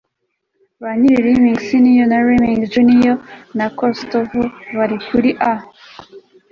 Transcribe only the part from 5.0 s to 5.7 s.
kuri a